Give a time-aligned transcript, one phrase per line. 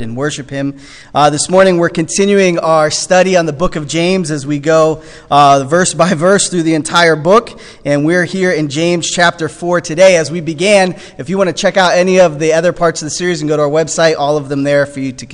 [0.00, 0.78] And worship Him.
[1.14, 5.02] Uh, this morning we're continuing our study on the book of James as we go
[5.30, 7.60] uh, verse by verse through the entire book.
[7.84, 10.16] And we're here in James chapter 4 today.
[10.16, 13.06] As we began, if you want to check out any of the other parts of
[13.06, 15.26] the series and go to our website, all of them there for you to,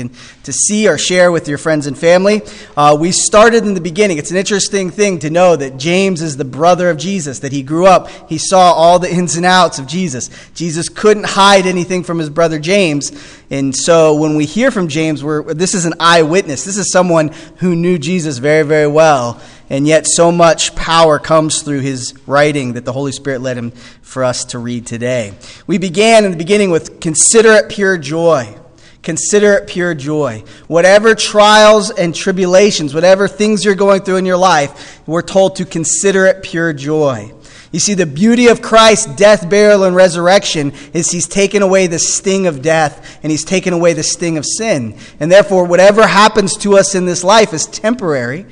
[0.42, 2.42] to see or share with your friends and family.
[2.76, 4.18] Uh, we started in the beginning.
[4.18, 7.62] It's an interesting thing to know that James is the brother of Jesus, that he
[7.62, 10.30] grew up, he saw all the ins and outs of Jesus.
[10.54, 13.12] Jesus couldn't hide anything from his brother James.
[13.50, 16.64] And so when we hear from James, we're, this is an eyewitness.
[16.64, 19.40] This is someone who knew Jesus very, very well.
[19.68, 23.70] And yet, so much power comes through his writing that the Holy Spirit led him
[24.02, 25.34] for us to read today.
[25.66, 28.56] We began in the beginning with consider it pure joy.
[29.02, 30.44] Consider it pure joy.
[30.66, 35.64] Whatever trials and tribulations, whatever things you're going through in your life, we're told to
[35.64, 37.32] consider it pure joy.
[37.72, 42.00] You see, the beauty of Christ's death, burial, and resurrection is he's taken away the
[42.00, 44.98] sting of death and he's taken away the sting of sin.
[45.20, 48.46] And therefore, whatever happens to us in this life is temporary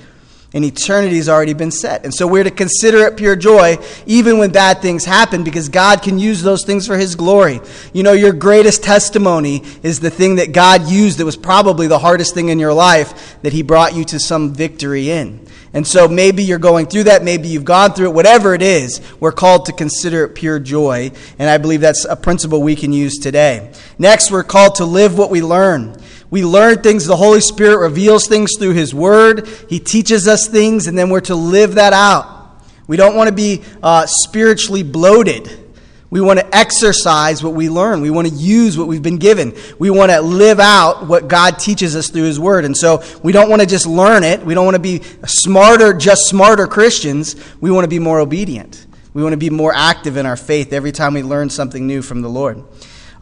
[0.54, 2.04] and eternity has already been set.
[2.04, 6.00] And so we're to consider it pure joy, even when bad things happen, because God
[6.02, 7.60] can use those things for His glory.
[7.92, 11.98] You know, your greatest testimony is the thing that God used that was probably the
[11.98, 15.46] hardest thing in your life that He brought you to some victory in.
[15.72, 19.00] And so maybe you're going through that, maybe you've gone through it, whatever it is,
[19.20, 21.10] we're called to consider it pure joy.
[21.38, 23.72] And I believe that's a principle we can use today.
[23.98, 25.96] Next, we're called to live what we learn.
[26.30, 29.46] We learn things, the Holy Spirit reveals things through His Word.
[29.68, 32.62] He teaches us things, and then we're to live that out.
[32.86, 35.67] We don't want to be uh, spiritually bloated.
[36.10, 38.00] We want to exercise what we learn.
[38.00, 39.54] We want to use what we've been given.
[39.78, 42.64] We want to live out what God teaches us through His Word.
[42.64, 44.42] And so we don't want to just learn it.
[44.42, 47.36] We don't want to be smarter, just smarter Christians.
[47.60, 48.86] We want to be more obedient.
[49.12, 52.00] We want to be more active in our faith every time we learn something new
[52.00, 52.62] from the Lord.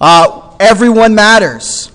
[0.00, 1.91] Uh, everyone matters.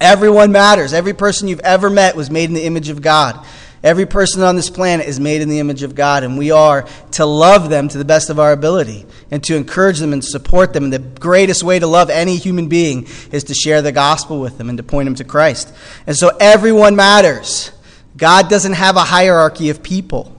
[0.00, 0.92] Everyone matters.
[0.92, 3.44] Every person you've ever met was made in the image of God.
[3.82, 6.86] Every person on this planet is made in the image of God, and we are
[7.12, 10.72] to love them to the best of our ability and to encourage them and support
[10.72, 10.84] them.
[10.84, 14.58] And the greatest way to love any human being is to share the gospel with
[14.58, 15.72] them and to point them to Christ.
[16.06, 17.70] And so everyone matters.
[18.16, 20.34] God doesn't have a hierarchy of people.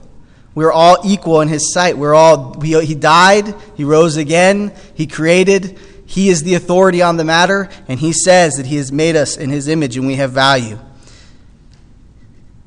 [0.54, 1.96] We're all equal in His sight.
[1.96, 5.78] We're all, we, He died, He rose again, He created,
[6.10, 9.36] he is the authority on the matter, and He says that He has made us
[9.36, 10.76] in His image and we have value.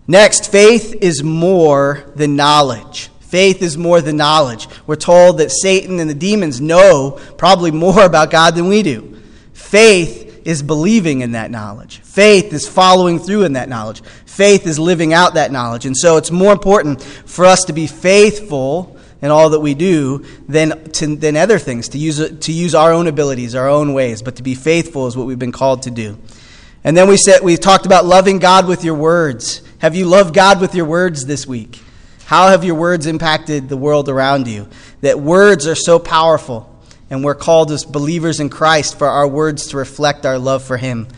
[0.07, 3.09] Next, faith is more than knowledge.
[3.21, 4.67] Faith is more than knowledge.
[4.85, 9.21] We're told that Satan and the demons know probably more about God than we do.
[9.53, 11.99] Faith is believing in that knowledge.
[11.99, 14.03] Faith is following through in that knowledge.
[14.25, 15.85] Faith is living out that knowledge.
[15.85, 20.25] And so it's more important for us to be faithful in all that we do
[20.49, 24.21] than, to, than other things, to use, to use our own abilities, our own ways,
[24.21, 26.19] but to be faithful is what we've been called to do.
[26.83, 29.62] And then we said we talked about loving God with your words.
[29.83, 31.77] Have you loved God with your words this week?
[32.23, 34.69] How have your words impacted the world around you?
[35.01, 36.73] That words are so powerful,
[37.09, 40.77] and we're called as believers in Christ for our words to reflect our love for
[40.77, 41.09] Him.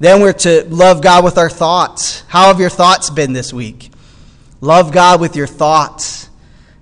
[0.00, 2.24] Then we're to love God with our thoughts.
[2.26, 3.92] How have your thoughts been this week?
[4.60, 6.28] Love God with your thoughts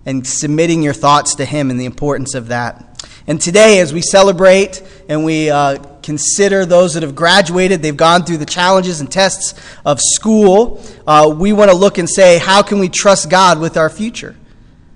[0.06, 3.06] and submitting your thoughts to Him and the importance of that.
[3.26, 8.24] And today, as we celebrate and we uh, consider those that have graduated, they've gone
[8.24, 12.62] through the challenges and tests of school, uh, we want to look and say, how
[12.62, 14.36] can we trust God with our future?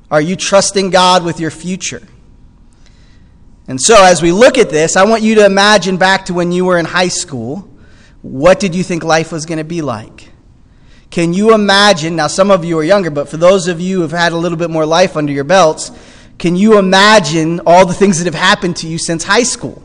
[0.08, 2.06] Are you trusting God with your future?
[3.66, 6.52] And so, as we look at this, I want you to imagine back to when
[6.52, 7.68] you were in high school.
[8.22, 10.30] What did you think life was going to be like?
[11.10, 12.14] Can you imagine?
[12.14, 14.36] Now, some of you are younger, but for those of you who have had a
[14.36, 15.90] little bit more life under your belts,
[16.38, 19.82] can you imagine all the things that have happened to you since high school?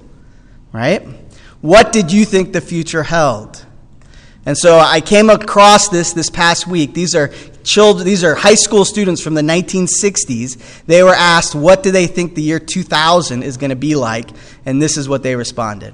[0.75, 1.07] Right?
[1.61, 3.65] What did you think the future held?
[4.45, 6.93] And so I came across this this past week.
[6.93, 7.29] These are
[7.63, 10.83] children, these are high school students from the 1960s.
[10.85, 14.29] They were asked, what do they think the year 2000 is going to be like?
[14.65, 15.93] And this is what they responded.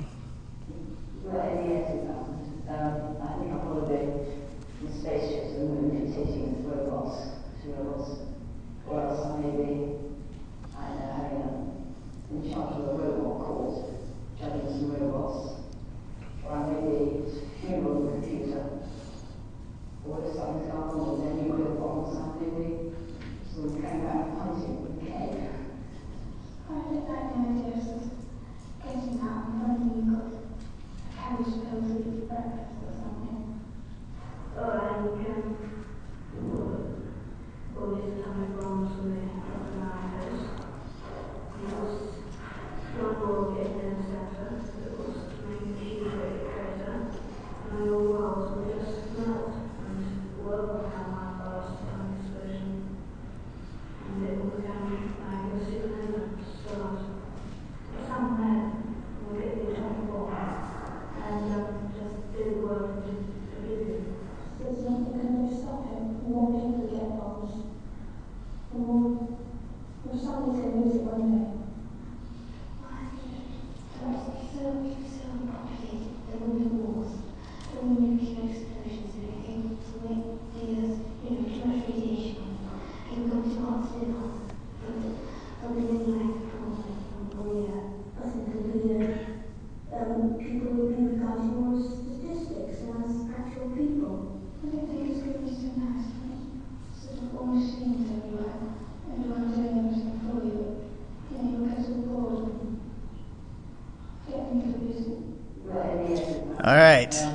[106.63, 107.11] All right.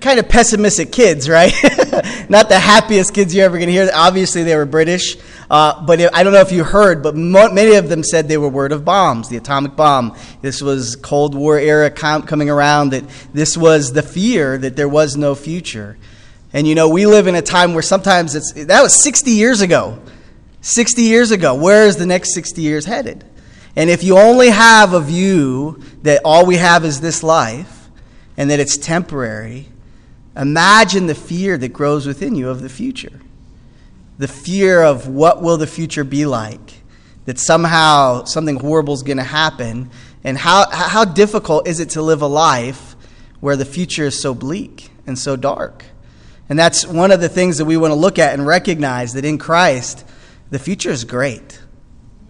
[0.00, 1.52] kind of pessimistic kids, right?
[2.30, 3.90] Not the happiest kids you're ever going to hear.
[3.92, 5.18] Obviously, they were British.
[5.50, 8.38] Uh, but I don't know if you heard, but mo- many of them said they
[8.38, 10.16] were word of bombs, the atomic bomb.
[10.40, 14.88] This was Cold War era com- coming around, that this was the fear that there
[14.88, 15.98] was no future.
[16.54, 19.60] And you know, we live in a time where sometimes it's, that was 60 years
[19.60, 19.98] ago.
[20.60, 21.54] 60 years ago.
[21.54, 23.24] Where is the next 60 years headed?
[23.76, 27.88] And if you only have a view that all we have is this life
[28.36, 29.68] and that it's temporary,
[30.36, 33.20] imagine the fear that grows within you of the future
[34.20, 36.74] the fear of what will the future be like,
[37.24, 39.90] that somehow something horrible is going to happen,
[40.22, 42.96] and how, how difficult is it to live a life
[43.40, 45.86] where the future is so bleak and so dark.
[46.50, 49.24] And that's one of the things that we want to look at and recognize that
[49.24, 50.04] in Christ,
[50.50, 51.60] the future is great.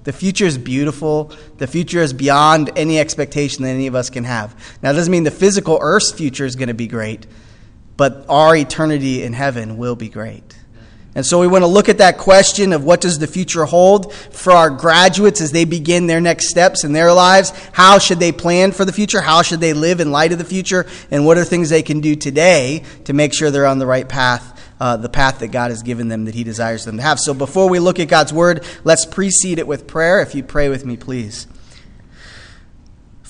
[0.05, 1.33] The future is beautiful.
[1.59, 4.55] The future is beyond any expectation that any of us can have.
[4.83, 7.27] Now, it doesn't mean the physical earth's future is going to be great,
[7.97, 10.57] but our eternity in heaven will be great.
[11.15, 14.15] And so we want to look at that question of what does the future hold
[14.15, 17.53] for our graduates as they begin their next steps in their lives?
[17.73, 19.21] How should they plan for the future?
[19.21, 20.87] How should they live in light of the future?
[21.11, 24.09] And what are things they can do today to make sure they're on the right
[24.09, 27.21] path, uh, the path that God has given them that He desires them to have?
[27.21, 30.21] So before we look at God's Word, let's precede it with prayer.
[30.21, 31.47] If you pray with me, please.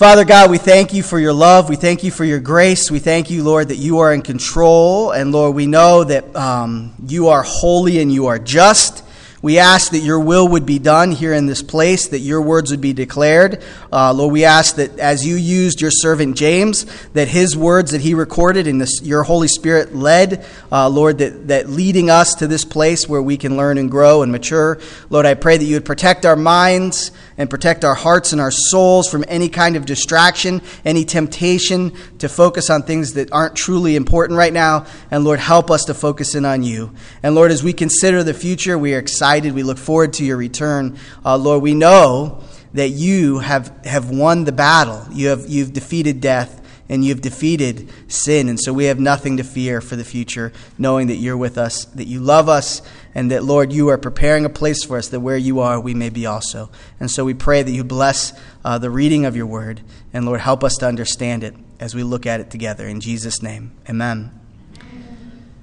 [0.00, 1.68] Father God, we thank you for your love.
[1.68, 2.90] We thank you for your grace.
[2.90, 5.10] We thank you, Lord, that you are in control.
[5.10, 9.04] And Lord, we know that um, you are holy and you are just.
[9.42, 12.70] We ask that your will would be done here in this place, that your words
[12.70, 13.62] would be declared.
[13.90, 16.84] Uh, Lord, we ask that as you used your servant James,
[17.14, 21.48] that his words that he recorded and this, your Holy Spirit led, uh, Lord, that,
[21.48, 24.78] that leading us to this place where we can learn and grow and mature.
[25.08, 28.50] Lord, I pray that you would protect our minds and protect our hearts and our
[28.50, 33.96] souls from any kind of distraction, any temptation to focus on things that aren't truly
[33.96, 34.84] important right now.
[35.10, 36.92] And Lord, help us to focus in on you.
[37.22, 39.29] And Lord, as we consider the future, we are excited.
[39.38, 40.98] We look forward to your return.
[41.24, 42.42] Uh, Lord, we know
[42.74, 45.06] that you have, have won the battle.
[45.12, 46.56] You have, you've defeated death
[46.88, 48.48] and you've defeated sin.
[48.48, 51.84] And so we have nothing to fear for the future, knowing that you're with us,
[51.84, 52.82] that you love us,
[53.14, 55.94] and that, Lord, you are preparing a place for us that where you are, we
[55.94, 56.68] may be also.
[56.98, 58.32] And so we pray that you bless
[58.64, 59.80] uh, the reading of your word,
[60.12, 62.88] and, Lord, help us to understand it as we look at it together.
[62.88, 64.39] In Jesus' name, amen.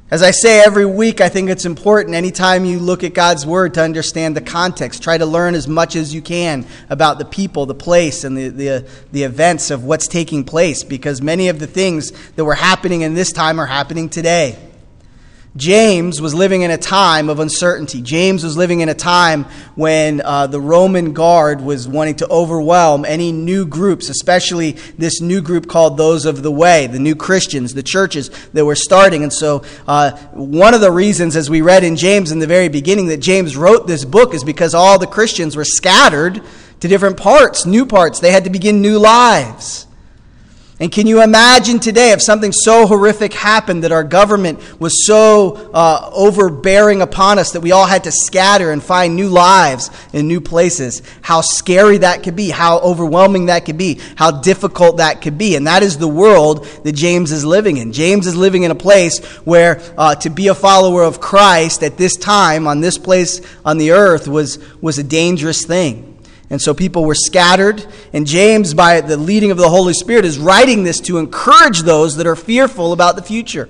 [0.09, 3.73] As I say every week, I think it's important anytime you look at God's Word
[3.73, 5.03] to understand the context.
[5.03, 8.47] Try to learn as much as you can about the people, the place, and the,
[8.47, 13.01] the, the, events of what's taking place because many of the things that were happening
[13.01, 14.57] in this time are happening today.
[15.57, 17.99] James was living in a time of uncertainty.
[18.01, 23.03] James was living in a time when uh, the Roman guard was wanting to overwhelm
[23.05, 27.73] any new groups, especially this new group called those of the way, the new Christians,
[27.73, 29.23] the churches that were starting.
[29.23, 32.69] And so, uh, one of the reasons, as we read in James in the very
[32.69, 36.43] beginning, that James wrote this book is because all the Christians were scattered
[36.81, 38.19] to different parts, new parts.
[38.19, 39.86] They had to begin new lives.
[40.79, 45.71] And can you imagine today if something so horrific happened that our government was so
[45.73, 50.27] uh, overbearing upon us that we all had to scatter and find new lives in
[50.27, 51.01] new places?
[51.23, 55.55] How scary that could be, how overwhelming that could be, how difficult that could be.
[55.55, 57.91] And that is the world that James is living in.
[57.91, 61.97] James is living in a place where uh, to be a follower of Christ at
[61.97, 66.16] this time on this place on the earth was, was a dangerous thing.
[66.49, 67.85] And so people were scattered.
[68.13, 72.15] And James, by the leading of the Holy Spirit, is writing this to encourage those
[72.17, 73.69] that are fearful about the future.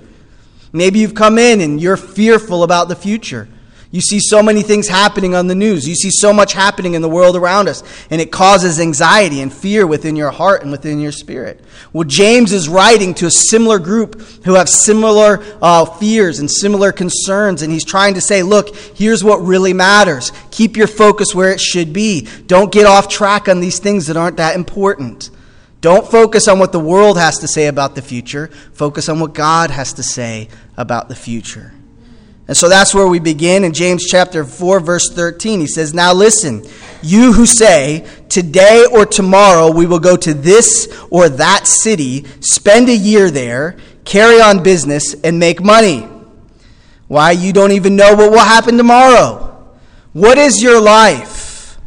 [0.71, 3.47] Maybe you've come in and you're fearful about the future.
[3.89, 5.87] You see so many things happening on the news.
[5.87, 9.51] You see so much happening in the world around us, and it causes anxiety and
[9.51, 11.63] fear within your heart and within your spirit.
[11.93, 16.91] Well, James is writing to a similar group who have similar uh, fears and similar
[16.91, 20.33] concerns, and he's trying to say, look, here's what really matters.
[20.51, 22.27] Keep your focus where it should be.
[22.45, 25.29] Don't get off track on these things that aren't that important.
[25.79, 28.47] Don't focus on what the world has to say about the future.
[28.73, 31.73] Focus on what God has to say about the future.
[32.47, 35.59] And so that's where we begin in James chapter 4, verse 13.
[35.59, 36.65] He says, Now listen,
[37.03, 42.87] you who say, Today or tomorrow we will go to this or that city, spend
[42.87, 46.07] a year there, carry on business, and make money.
[47.09, 49.43] Why, you don't even know what will happen tomorrow.
[50.13, 51.77] What is your life?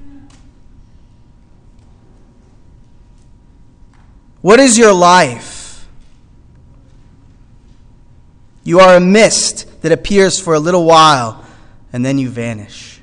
[4.43, 5.89] What is your life?
[8.63, 11.45] You are a mist that appears for a little while
[11.93, 13.01] and then you vanish.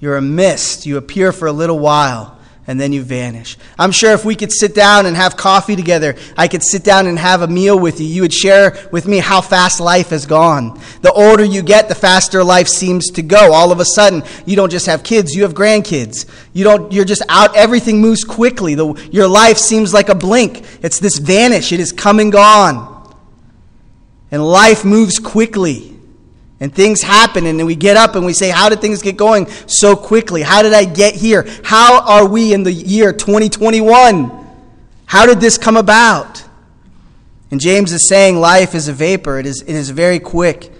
[0.00, 0.86] You're a mist.
[0.86, 3.58] You appear for a little while and then you vanish.
[3.78, 7.06] I'm sure if we could sit down and have coffee together, I could sit down
[7.06, 8.06] and have a meal with you.
[8.06, 10.80] You would share with me how fast life has gone.
[11.02, 13.52] The older you get, the faster life seems to go.
[13.52, 16.26] All of a sudden, you don't just have kids, you have grandkids.
[16.52, 18.74] You don't, you're just out, everything moves quickly.
[18.74, 20.64] The, your life seems like a blink.
[20.82, 22.93] It's this vanish, it is come and gone.
[24.34, 25.96] And life moves quickly.
[26.58, 29.16] And things happen, and then we get up and we say, How did things get
[29.16, 30.42] going so quickly?
[30.42, 31.46] How did I get here?
[31.62, 34.32] How are we in the year 2021?
[35.06, 36.42] How did this come about?
[37.52, 40.72] And James is saying life is a vapor, it is, it is very quick.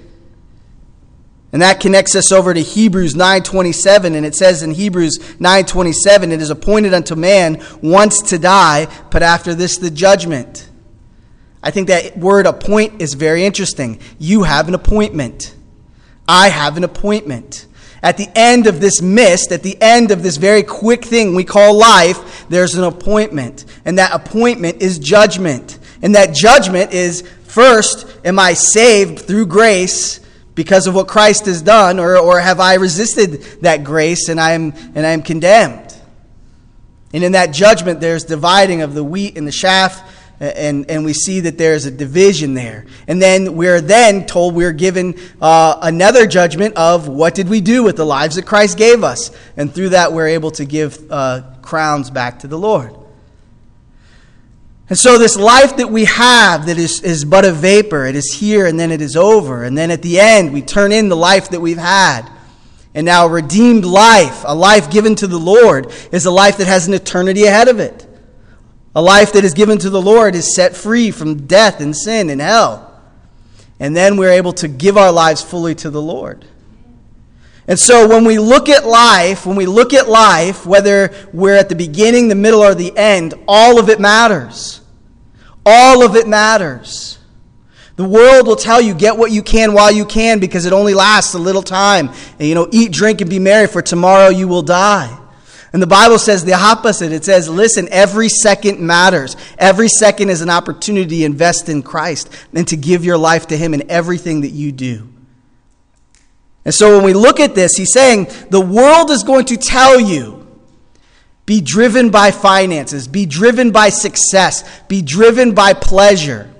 [1.52, 6.42] And that connects us over to Hebrews 9:27 and it says in Hebrews 9:27 it
[6.42, 10.70] is appointed unto man once to die but after this the judgment.
[11.64, 13.98] I think that word appoint is very interesting.
[14.18, 15.54] You have an appointment.
[16.28, 17.66] I have an appointment.
[18.02, 21.42] At the end of this mist, at the end of this very quick thing we
[21.42, 23.64] call life, there's an appointment.
[23.86, 25.78] And that appointment is judgment.
[26.02, 30.20] And that judgment is first, am I saved through grace
[30.54, 34.74] because of what Christ has done, or, or have I resisted that grace and I'm,
[34.94, 35.96] and I'm condemned?
[37.14, 40.10] And in that judgment, there's dividing of the wheat and the chaff
[40.40, 42.86] and, and we see that there's a division there.
[43.06, 47.82] And then we're then told we're given uh, another judgment of what did we do
[47.82, 49.30] with the lives that Christ gave us.
[49.56, 52.94] And through that, we're able to give uh, crowns back to the Lord.
[54.90, 58.34] And so, this life that we have that is, is but a vapor, it is
[58.34, 59.64] here and then it is over.
[59.64, 62.28] And then at the end, we turn in the life that we've had.
[62.92, 66.66] And now, a redeemed life, a life given to the Lord, is a life that
[66.66, 68.06] has an eternity ahead of it.
[68.94, 72.30] A life that is given to the Lord is set free from death and sin
[72.30, 72.92] and hell.
[73.80, 76.44] And then we're able to give our lives fully to the Lord.
[77.66, 81.68] And so when we look at life, when we look at life, whether we're at
[81.68, 84.80] the beginning, the middle, or the end, all of it matters.
[85.66, 87.18] All of it matters.
[87.96, 90.94] The world will tell you get what you can while you can because it only
[90.94, 92.10] lasts a little time.
[92.38, 95.18] And, you know, eat, drink, and be merry, for tomorrow you will die.
[95.74, 97.10] And the Bible says the opposite.
[97.10, 99.36] It says, listen, every second matters.
[99.58, 103.56] Every second is an opportunity to invest in Christ and to give your life to
[103.56, 105.08] Him in everything that you do.
[106.64, 109.98] And so when we look at this, he's saying the world is going to tell
[109.98, 110.46] you
[111.44, 116.54] be driven by finances, be driven by success, be driven by pleasure.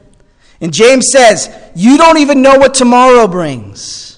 [0.61, 4.13] And James says, you don't even know what tomorrow brings.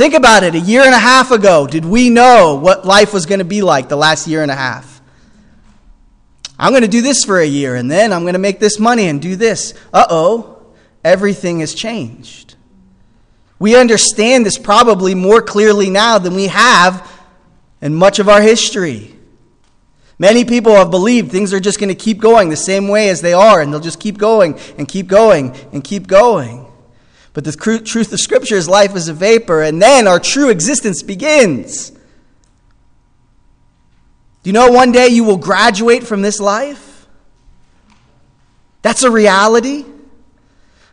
[0.00, 0.54] Think about it.
[0.54, 3.60] A year and a half ago, did we know what life was going to be
[3.60, 5.02] like the last year and a half?
[6.58, 8.78] I'm going to do this for a year and then I'm going to make this
[8.78, 9.74] money and do this.
[9.92, 10.62] Uh oh,
[11.04, 12.54] everything has changed.
[13.58, 17.06] We understand this probably more clearly now than we have
[17.82, 19.14] in much of our history.
[20.18, 23.20] Many people have believed things are just going to keep going the same way as
[23.20, 26.69] they are, and they'll just keep going and keep going and keep going.
[27.32, 31.02] But the truth of Scripture is life is a vapor, and then our true existence
[31.02, 31.90] begins.
[34.42, 37.06] Do you know one day you will graduate from this life?
[38.82, 39.84] That's a reality.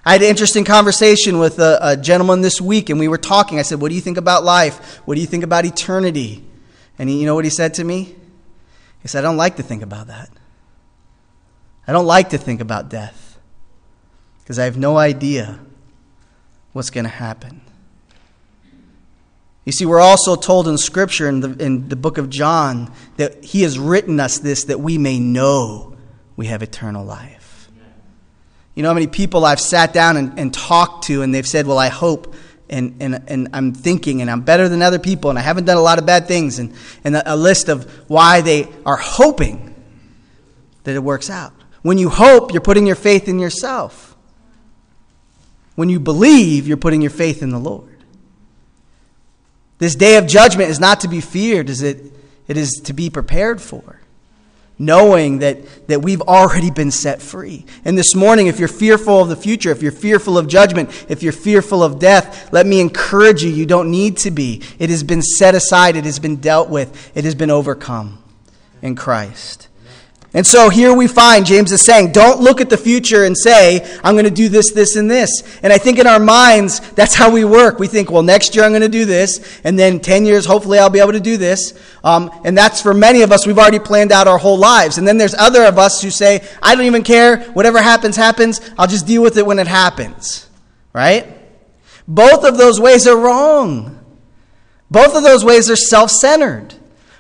[0.06, 3.60] I had an interesting conversation with a, a, gentleman this week, and we were talking.
[3.60, 4.98] I said, What do you think about life?
[5.06, 6.44] What do you think about eternity?
[7.00, 8.15] And he, you know what he said to me?
[9.01, 10.29] He said, I don't like to think about that.
[11.88, 13.39] I don't like to think about death
[14.39, 15.60] because I have no idea
[16.74, 17.62] what's going to happen.
[19.65, 23.43] You see, we're also told in Scripture, in the, in the book of John, that
[23.43, 25.97] He has written us this that we may know
[26.38, 27.69] we have eternal life.
[28.75, 31.67] You know how many people I've sat down and, and talked to, and they've said,
[31.67, 32.33] Well, I hope,
[32.69, 35.77] and, and, and I'm thinking, and I'm better than other people, and I haven't done
[35.77, 39.75] a lot of bad things, and, and a, a list of why they are hoping
[40.83, 41.51] that it works out.
[41.81, 44.06] When you hope, you're putting your faith in yourself.
[45.77, 48.03] When you believe, you're putting your faith in the Lord.
[49.77, 52.03] This day of judgment is not to be feared, is it?
[52.48, 54.01] It is to be prepared for.
[54.79, 57.63] Knowing that, that we've already been set free.
[57.86, 61.22] And this morning, if you're fearful of the future, if you're fearful of judgment, if
[61.22, 64.63] you're fearful of death, let me encourage you, you don't need to be.
[64.79, 68.17] It has been set aside, it has been dealt with, it has been overcome
[68.81, 69.67] in Christ.
[70.34, 74.00] And so here we find James is saying, don't look at the future and say,
[74.03, 75.31] I'm going to do this, this, and this.
[75.63, 77.79] And I think in our minds, that's how we work.
[77.79, 80.79] We think, well, next year I'm going to do this, and then 10 years, hopefully
[80.79, 81.74] I'll be able to do this.
[82.03, 84.98] Um, and that's for many of us, we've already planned out our whole lives.
[84.98, 87.43] And then there's other of us who say, I don't even care.
[87.53, 88.60] Whatever happens, happens.
[88.77, 90.50] I'll just deal with it when it happens.
[90.91, 91.25] Right?
[92.05, 93.93] Both of those ways are wrong.
[94.91, 96.75] Both of those ways are self centered.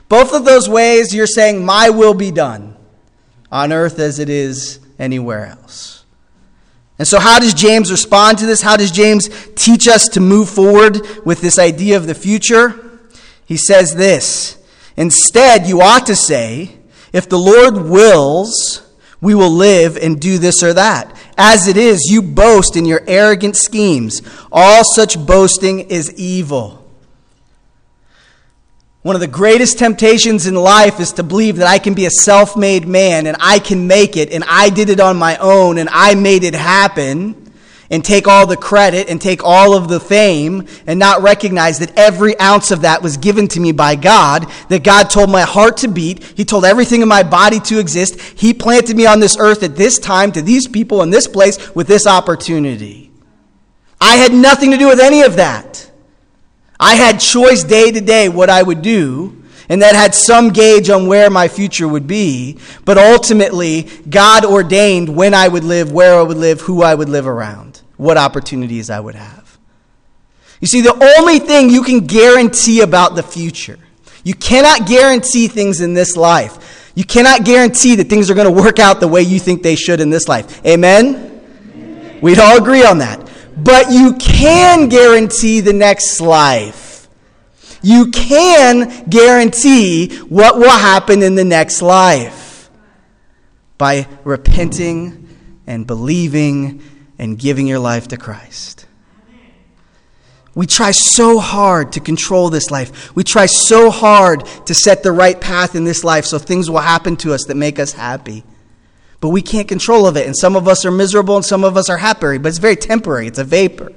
[0.09, 2.76] Both of those ways you're saying, My will be done
[3.51, 6.05] on earth as it is anywhere else.
[6.99, 8.61] And so, how does James respond to this?
[8.61, 12.99] How does James teach us to move forward with this idea of the future?
[13.45, 14.57] He says this
[14.95, 16.77] Instead, you ought to say,
[17.13, 18.83] If the Lord wills,
[19.21, 21.15] we will live and do this or that.
[21.37, 24.21] As it is, you boast in your arrogant schemes.
[24.51, 26.86] All such boasting is evil.
[29.07, 32.09] One of the greatest temptations in life is to believe that I can be a
[32.09, 35.77] self made man and I can make it and I did it on my own
[35.77, 37.53] and I made it happen
[37.89, 41.97] and take all the credit and take all of the fame and not recognize that
[41.97, 45.77] every ounce of that was given to me by God, that God told my heart
[45.77, 46.21] to beat.
[46.21, 48.19] He told everything in my body to exist.
[48.19, 51.73] He planted me on this earth at this time to these people in this place
[51.73, 53.09] with this opportunity.
[54.01, 55.86] I had nothing to do with any of that.
[56.79, 60.89] I had choice day to day what I would do, and that had some gauge
[60.89, 62.59] on where my future would be.
[62.85, 67.09] But ultimately, God ordained when I would live, where I would live, who I would
[67.09, 69.57] live around, what opportunities I would have.
[70.61, 73.79] You see, the only thing you can guarantee about the future,
[74.23, 76.91] you cannot guarantee things in this life.
[76.95, 79.75] You cannot guarantee that things are going to work out the way you think they
[79.75, 80.65] should in this life.
[80.65, 81.41] Amen?
[81.71, 82.19] Amen.
[82.21, 83.26] We'd all agree on that
[83.57, 87.07] but you can guarantee the next life.
[87.81, 92.69] You can guarantee what will happen in the next life
[93.77, 95.27] by repenting
[95.65, 96.81] and believing
[97.19, 98.85] and giving your life to Christ.
[100.55, 103.15] We try so hard to control this life.
[103.15, 106.79] We try so hard to set the right path in this life so things will
[106.79, 108.43] happen to us that make us happy.
[109.19, 110.27] But we can't control of it.
[110.27, 112.75] And some of us are miserable and some of us are happy, but it's very
[112.75, 113.27] temporary.
[113.27, 113.91] It's a vapor.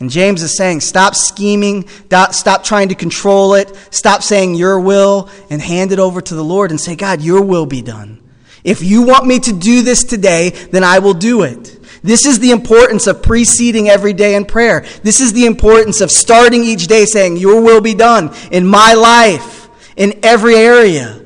[0.00, 1.88] And James is saying, stop scheming,
[2.30, 6.44] stop trying to control it, stop saying your will, and hand it over to the
[6.44, 8.20] Lord and say, God, your will be done.
[8.64, 11.80] If you want me to do this today, then I will do it.
[12.02, 14.84] This is the importance of preceding every day in prayer.
[15.02, 18.94] This is the importance of starting each day saying, Your will be done in my
[18.94, 21.23] life, in every area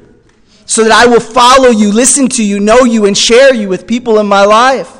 [0.68, 3.86] so that I will follow you, listen to you, know you, and share you with
[3.86, 4.92] people in my life.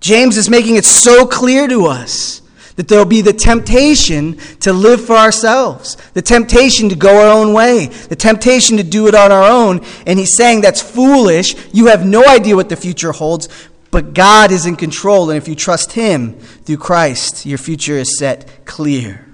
[0.00, 2.40] James is making it so clear to us
[2.76, 7.30] that there will be the temptation to live for ourselves, the temptation to go our
[7.30, 9.84] own way, the temptation to do it on our own.
[10.06, 11.54] And he's saying that's foolish.
[11.72, 13.48] You have no idea what the future holds,
[13.90, 15.28] but God is in control.
[15.28, 19.31] And if you trust Him through Christ, your future is set clear.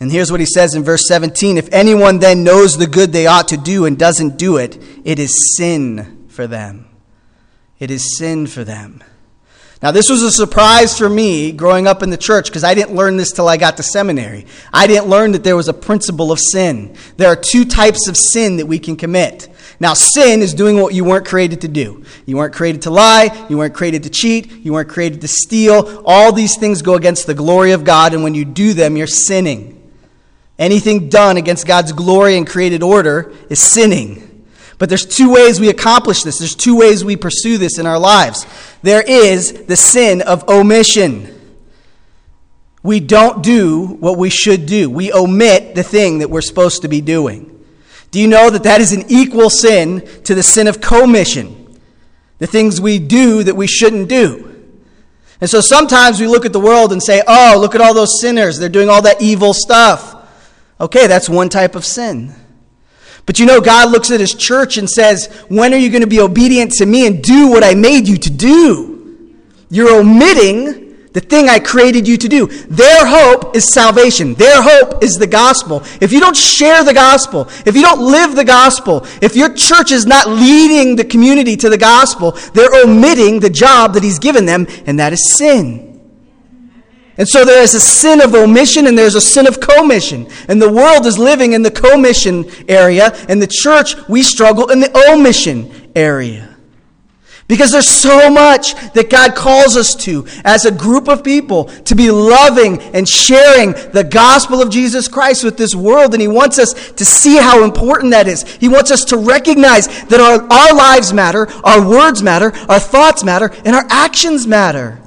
[0.00, 3.26] And here's what he says in verse 17 If anyone then knows the good they
[3.26, 6.86] ought to do and doesn't do it, it is sin for them.
[7.78, 9.04] It is sin for them.
[9.82, 12.94] Now, this was a surprise for me growing up in the church because I didn't
[12.94, 14.46] learn this till I got to seminary.
[14.74, 16.94] I didn't learn that there was a principle of sin.
[17.16, 19.48] There are two types of sin that we can commit.
[19.80, 22.04] Now, sin is doing what you weren't created to do.
[22.26, 23.46] You weren't created to lie.
[23.48, 24.52] You weren't created to cheat.
[24.52, 26.02] You weren't created to steal.
[26.04, 29.06] All these things go against the glory of God, and when you do them, you're
[29.06, 29.79] sinning.
[30.60, 34.44] Anything done against God's glory and created order is sinning.
[34.76, 36.38] But there's two ways we accomplish this.
[36.38, 38.46] There's two ways we pursue this in our lives.
[38.82, 41.34] There is the sin of omission.
[42.82, 44.90] We don't do what we should do.
[44.90, 47.64] We omit the thing that we're supposed to be doing.
[48.10, 51.78] Do you know that that is an equal sin to the sin of commission?
[52.38, 54.46] The things we do that we shouldn't do.
[55.40, 58.20] And so sometimes we look at the world and say, oh, look at all those
[58.20, 58.58] sinners.
[58.58, 60.19] They're doing all that evil stuff.
[60.80, 62.34] Okay, that's one type of sin.
[63.26, 66.08] But you know, God looks at his church and says, When are you going to
[66.08, 69.36] be obedient to me and do what I made you to do?
[69.68, 72.46] You're omitting the thing I created you to do.
[72.46, 74.34] Their hope is salvation.
[74.34, 75.82] Their hope is the gospel.
[76.00, 79.90] If you don't share the gospel, if you don't live the gospel, if your church
[79.90, 84.46] is not leading the community to the gospel, they're omitting the job that he's given
[84.46, 85.89] them, and that is sin.
[87.20, 90.26] And so there is a sin of omission and there's a sin of commission.
[90.48, 94.80] And the world is living in the commission area, and the church, we struggle in
[94.80, 96.56] the omission area.
[97.46, 101.94] Because there's so much that God calls us to as a group of people to
[101.94, 106.14] be loving and sharing the gospel of Jesus Christ with this world.
[106.14, 108.50] And He wants us to see how important that is.
[108.54, 113.22] He wants us to recognize that our, our lives matter, our words matter, our thoughts
[113.22, 114.98] matter, and our actions matter.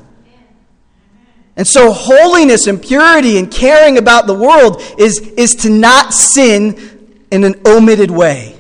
[1.56, 7.18] And so, holiness and purity and caring about the world is, is to not sin
[7.32, 8.56] in an omitted way.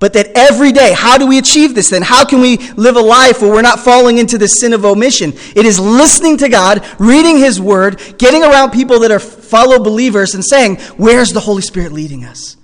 [0.00, 2.00] But that every day, how do we achieve this then?
[2.00, 5.34] How can we live a life where we're not falling into the sin of omission?
[5.54, 10.34] It is listening to God, reading His Word, getting around people that are fellow believers,
[10.34, 12.56] and saying, Where's the Holy Spirit leading us?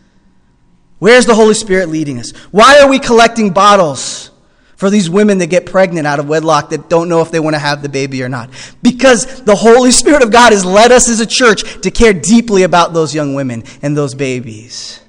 [0.99, 2.31] Where's the Holy Spirit leading us?
[2.53, 4.31] Why are we collecting bottles
[4.77, 7.55] for these women that get pregnant out of wedlock that don't know if they want
[7.55, 8.51] to have the baby or not?
[8.83, 12.63] Because the Holy Spirit of God has led us as a church to care deeply
[12.63, 15.01] about those young women and those babies.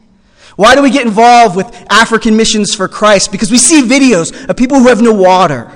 [0.55, 3.31] Why do we get involved with African Missions for Christ?
[3.31, 5.71] Because we see videos of people who have no water,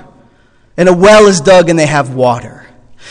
[0.76, 2.66] and a well is dug and they have water.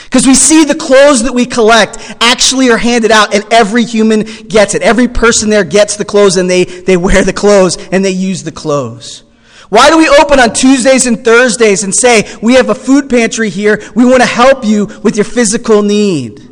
[0.06, 4.24] Because we see the clothes that we collect actually are handed out, and every human
[4.24, 4.82] gets it.
[4.82, 8.44] Every person there gets the clothes, and they, they wear the clothes, and they use
[8.44, 9.24] the clothes.
[9.72, 13.50] Why do we open on Tuesdays and Thursdays and say, We have a food pantry
[13.50, 13.82] here.
[13.96, 16.46] We want to help you with your physical need?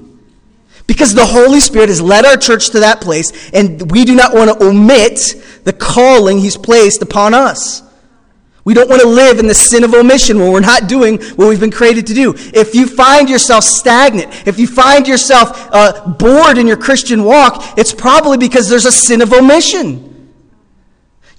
[0.87, 4.33] Because the Holy Spirit has led our church to that place, and we do not
[4.33, 5.19] want to omit
[5.65, 7.83] the calling He's placed upon us.
[8.63, 11.49] We don't want to live in the sin of omission when we're not doing what
[11.49, 12.33] we've been created to do.
[12.37, 17.77] If you find yourself stagnant, if you find yourself uh, bored in your Christian walk,
[17.77, 20.08] it's probably because there's a sin of omission.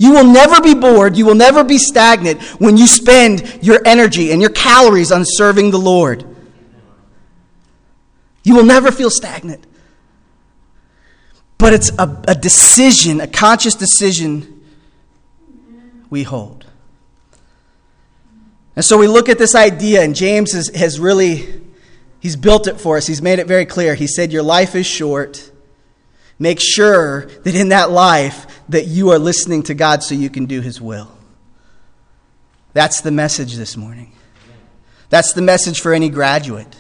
[0.01, 4.33] You will never be bored, you will never be stagnant when you spend your energy
[4.33, 6.25] and your calories on serving the Lord.
[8.43, 9.67] You will never feel stagnant.
[11.59, 14.63] But it's a, a decision, a conscious decision
[16.09, 16.65] we hold.
[18.75, 21.47] And so we look at this idea, and James has, has really,
[22.21, 23.07] he's built it for us.
[23.07, 23.95] He's made it very clear.
[23.95, 25.53] He said, Your life is short.
[26.41, 30.47] Make sure that in that life that you are listening to God so you can
[30.47, 31.13] do his will.
[32.73, 34.13] That's the message this morning.
[35.11, 36.77] That's the message for any graduate.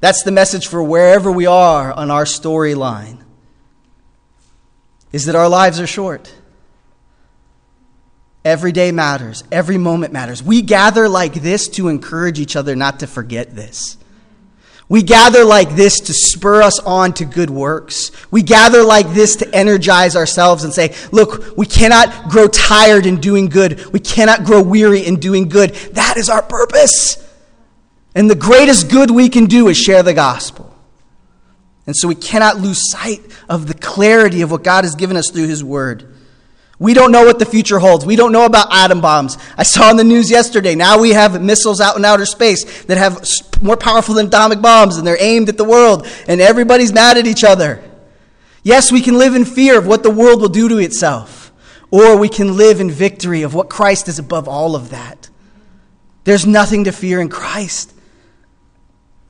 [0.00, 3.22] That's the message for wherever we are on our storyline.
[5.10, 6.34] Is that our lives are short.
[8.44, 9.42] Every day matters.
[9.50, 10.42] Every moment matters.
[10.42, 13.96] We gather like this to encourage each other not to forget this.
[14.88, 18.12] We gather like this to spur us on to good works.
[18.30, 23.20] We gather like this to energize ourselves and say, look, we cannot grow tired in
[23.20, 23.84] doing good.
[23.86, 25.74] We cannot grow weary in doing good.
[25.94, 27.22] That is our purpose.
[28.14, 30.72] And the greatest good we can do is share the gospel.
[31.86, 35.30] And so we cannot lose sight of the clarity of what God has given us
[35.30, 36.15] through His Word.
[36.78, 38.04] We don't know what the future holds.
[38.04, 39.38] We don't know about atom bombs.
[39.56, 42.98] I saw in the news yesterday, now we have missiles out in outer space that
[42.98, 43.24] have
[43.62, 47.26] more powerful than atomic bombs, and they're aimed at the world, and everybody's mad at
[47.26, 47.82] each other.
[48.62, 51.50] Yes, we can live in fear of what the world will do to itself,
[51.90, 55.30] or we can live in victory of what Christ is above all of that.
[56.24, 57.94] There's nothing to fear in Christ.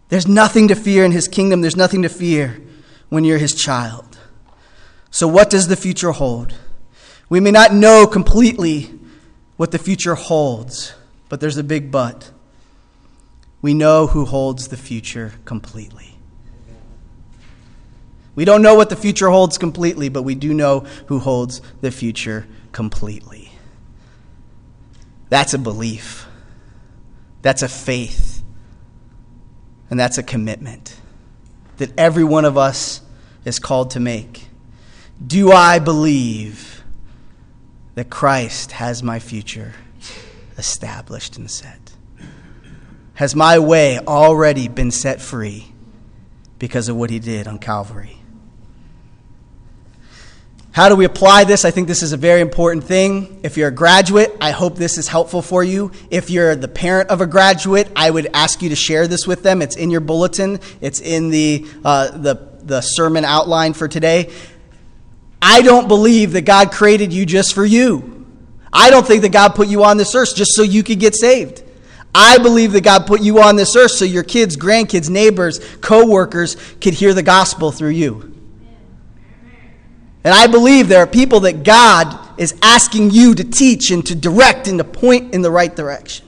[0.08, 1.60] There's nothing to fear in his kingdom.
[1.60, 2.60] There's nothing to fear
[3.08, 4.18] when you're his child.
[5.10, 6.54] So, what does the future hold?
[7.28, 8.98] We may not know completely
[9.56, 10.94] what the future holds,
[11.28, 12.30] but there's a big but.
[13.62, 16.16] We know who holds the future completely.
[18.36, 21.90] We don't know what the future holds completely, but we do know who holds the
[21.90, 23.50] future completely.
[25.30, 26.26] That's a belief.
[27.42, 28.42] That's a faith.
[29.88, 30.96] And that's a commitment
[31.78, 33.00] that every one of us
[33.44, 34.48] is called to make.
[35.24, 36.75] Do I believe
[37.96, 39.72] that Christ has my future
[40.56, 41.92] established and set?
[43.14, 45.72] Has my way already been set free
[46.58, 48.18] because of what he did on Calvary?
[50.72, 51.64] How do we apply this?
[51.64, 53.40] I think this is a very important thing.
[53.42, 55.90] If you're a graduate, I hope this is helpful for you.
[56.10, 59.42] If you're the parent of a graduate, I would ask you to share this with
[59.42, 59.62] them.
[59.62, 64.30] It's in your bulletin, it's in the, uh, the, the sermon outline for today.
[65.48, 68.26] I don't believe that God created you just for you.
[68.72, 71.14] I don't think that God put you on this earth just so you could get
[71.14, 71.62] saved.
[72.12, 76.56] I believe that God put you on this earth so your kids, grandkids, neighbors, coworkers
[76.80, 78.34] could hear the gospel through you.
[80.24, 84.16] And I believe there are people that God is asking you to teach and to
[84.16, 86.25] direct and to point in the right direction.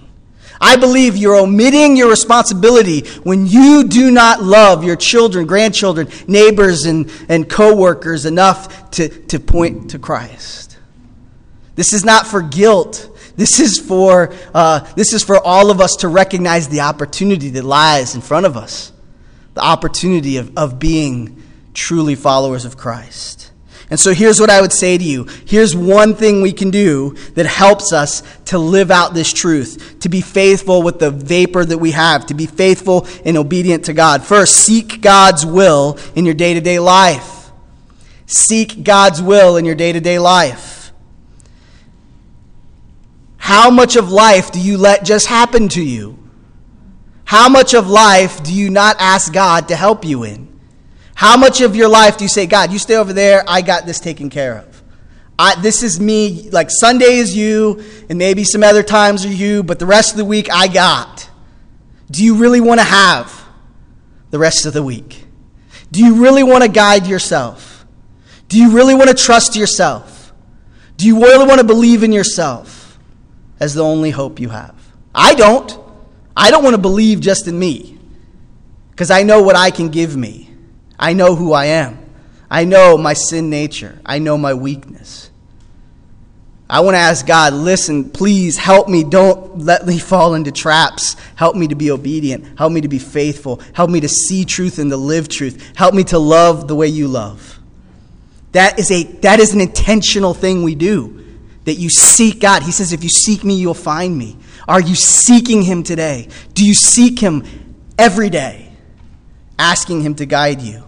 [0.60, 6.84] I believe you're omitting your responsibility when you do not love your children, grandchildren, neighbors,
[6.84, 10.78] and, and co workers enough to, to point to Christ.
[11.74, 13.16] This is not for guilt.
[13.36, 17.64] This is for, uh, this is for all of us to recognize the opportunity that
[17.64, 18.92] lies in front of us
[19.58, 21.42] the opportunity of, of being
[21.74, 23.47] truly followers of Christ.
[23.90, 25.26] And so here's what I would say to you.
[25.46, 30.10] Here's one thing we can do that helps us to live out this truth, to
[30.10, 34.22] be faithful with the vapor that we have, to be faithful and obedient to God.
[34.22, 37.50] First, seek God's will in your day to day life.
[38.26, 40.92] Seek God's will in your day to day life.
[43.38, 46.18] How much of life do you let just happen to you?
[47.24, 50.47] How much of life do you not ask God to help you in?
[51.18, 53.86] How much of your life do you say, God, you stay over there, I got
[53.86, 54.82] this taken care of?
[55.36, 59.64] I, this is me, like Sunday is you, and maybe some other times are you,
[59.64, 61.28] but the rest of the week I got.
[62.08, 63.48] Do you really want to have
[64.30, 65.24] the rest of the week?
[65.90, 67.84] Do you really want to guide yourself?
[68.46, 70.32] Do you really want to trust yourself?
[70.98, 72.96] Do you really want to believe in yourself
[73.58, 74.76] as the only hope you have?
[75.12, 75.76] I don't.
[76.36, 77.98] I don't want to believe just in me
[78.92, 80.47] because I know what I can give me.
[80.98, 81.98] I know who I am.
[82.50, 84.00] I know my sin nature.
[84.04, 85.30] I know my weakness.
[86.70, 89.02] I want to ask God, listen, please help me.
[89.02, 91.16] Don't let me fall into traps.
[91.34, 92.58] Help me to be obedient.
[92.58, 93.60] Help me to be faithful.
[93.72, 95.72] Help me to see truth and to live truth.
[95.76, 97.58] Help me to love the way you love.
[98.52, 101.24] That is, a, that is an intentional thing we do.
[101.64, 102.62] That you seek God.
[102.62, 104.36] He says, if you seek me, you'll find me.
[104.66, 106.28] Are you seeking Him today?
[106.54, 107.44] Do you seek Him
[107.98, 108.72] every day?
[109.58, 110.87] Asking Him to guide you.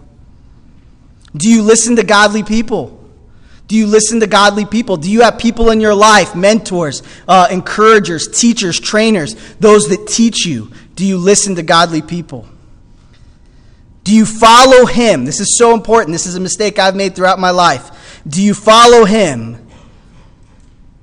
[1.37, 2.97] Do you listen to godly people?
[3.69, 4.97] Do you listen to godly people?
[4.97, 10.45] Do you have people in your life, mentors, uh, encouragers, teachers, trainers, those that teach
[10.45, 10.73] you?
[10.97, 12.49] Do you listen to godly people?
[14.03, 15.25] Do you follow him?
[15.25, 16.13] This is so important.
[16.13, 18.23] This is a mistake I've made throughout my life.
[18.27, 19.65] Do you follow him?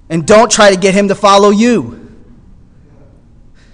[0.10, 2.16] And don't try to get him to follow you.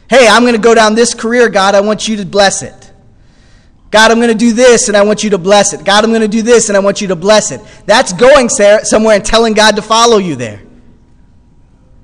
[0.09, 1.73] Hey, I'm going to go down this career, God.
[1.73, 2.82] I want you to bless it.
[3.93, 5.85] God, I'm going to do this and I want you to bless it.
[5.85, 7.61] God, I'm going to do this and I want you to bless it.
[7.85, 10.63] That's going somewhere and telling God to follow you there.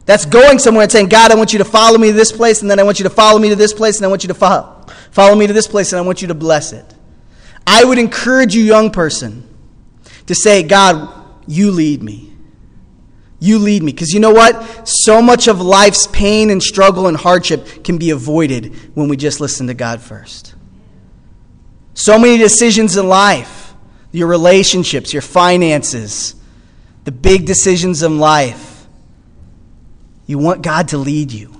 [0.06, 2.62] That's going somewhere and saying, God, I want you to follow me to this place
[2.62, 4.28] and then I want you to follow me to this place and I want you
[4.28, 6.86] to follow, follow me to this place and I want you to bless it.
[7.66, 9.52] I would encourage you, young person,
[10.28, 11.12] to say, God,
[11.48, 12.32] you lead me.
[13.40, 13.94] You lead me.
[13.94, 14.88] Because you know what?
[14.88, 19.42] So much of life's pain and struggle and hardship can be avoided when we just
[19.42, 20.54] listen to God first.
[22.00, 23.58] So many decisions in life
[24.14, 26.34] your relationships, your finances,
[27.04, 28.88] the big decisions in life.
[30.26, 31.54] You want God to lead you,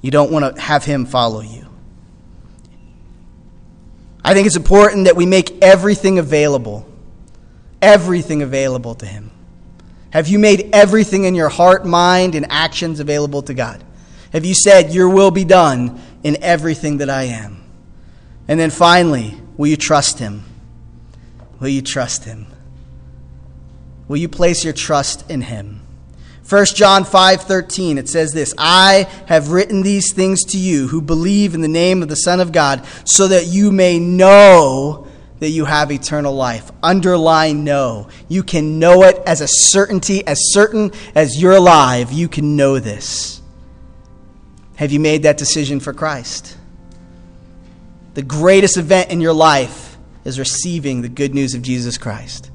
[0.00, 1.68] you don't want to have Him follow you.
[4.24, 6.88] I think it's important that we make everything available,
[7.82, 9.30] everything available to Him.
[10.14, 13.84] Have you made everything in your heart, mind, and actions available to God?
[14.32, 17.62] Have you said, Your will be done in everything that I am?
[18.48, 20.44] And then finally, Will you trust him?
[21.60, 22.46] Will you trust him?
[24.08, 25.82] Will you place your trust in him?
[26.48, 31.54] 1 John 5:13 it says this I have written these things to you who believe
[31.54, 35.06] in the name of the Son of God so that you may know
[35.38, 36.70] that you have eternal life.
[36.82, 38.08] Underline know.
[38.28, 42.12] You can know it as a certainty, as certain as you're alive.
[42.12, 43.40] You can know this.
[44.76, 46.56] Have you made that decision for Christ?
[48.14, 52.50] The greatest event in your life is receiving the good news of Jesus Christ.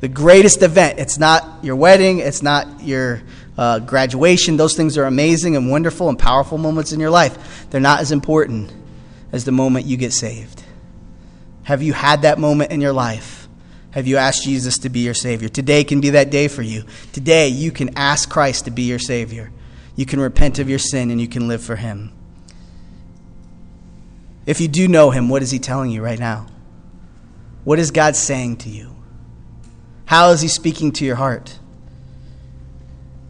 [0.00, 0.98] The greatest event.
[0.98, 3.22] It's not your wedding, it's not your
[3.56, 4.56] uh, graduation.
[4.56, 7.70] Those things are amazing and wonderful and powerful moments in your life.
[7.70, 8.72] They're not as important
[9.30, 10.62] as the moment you get saved.
[11.64, 13.48] Have you had that moment in your life?
[13.92, 15.48] Have you asked Jesus to be your Savior?
[15.48, 16.84] Today can be that day for you.
[17.12, 19.52] Today, you can ask Christ to be your Savior.
[19.94, 22.10] You can repent of your sin and you can live for Him.
[24.46, 26.46] If you do know him, what is he telling you right now?
[27.64, 28.94] What is God saying to you?
[30.04, 31.58] How is he speaking to your heart?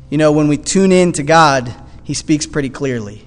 [0.09, 3.27] You know, when we tune in to God, he speaks pretty clearly.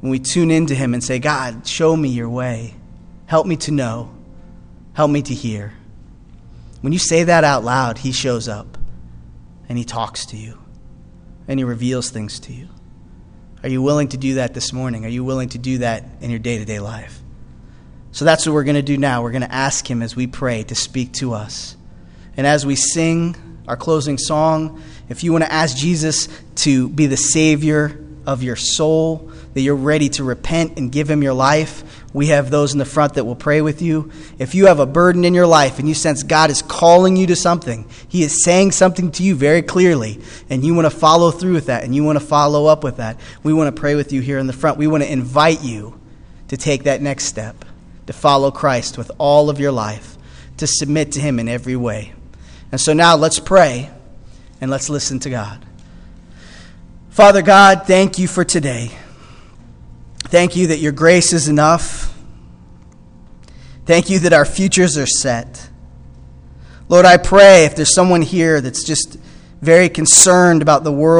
[0.00, 2.74] When we tune in to him and say, God, show me your way,
[3.26, 4.14] help me to know,
[4.92, 5.72] help me to hear.
[6.82, 8.78] When you say that out loud, he shows up
[9.68, 10.58] and he talks to you
[11.48, 12.68] and he reveals things to you.
[13.66, 15.04] Are you willing to do that this morning?
[15.04, 17.18] Are you willing to do that in your day to day life?
[18.12, 19.24] So that's what we're going to do now.
[19.24, 21.76] We're going to ask Him as we pray to speak to us.
[22.36, 23.34] And as we sing
[23.66, 28.54] our closing song, if you want to ask Jesus to be the Savior of your
[28.54, 32.78] soul, that you're ready to repent and give Him your life, we have those in
[32.78, 34.10] the front that will pray with you.
[34.38, 37.26] If you have a burden in your life and you sense God is calling you
[37.26, 41.30] to something, He is saying something to you very clearly, and you want to follow
[41.30, 43.96] through with that and you want to follow up with that, we want to pray
[43.96, 44.78] with you here in the front.
[44.78, 46.00] We want to invite you
[46.48, 47.66] to take that next step,
[48.06, 50.16] to follow Christ with all of your life,
[50.56, 52.14] to submit to Him in every way.
[52.72, 53.90] And so now let's pray
[54.62, 55.62] and let's listen to God.
[57.10, 58.90] Father God, thank you for today.
[60.28, 62.12] Thank you that your grace is enough.
[63.84, 65.70] Thank you that our futures are set.
[66.88, 69.18] Lord, I pray if there's someone here that's just
[69.60, 71.14] very concerned about the world.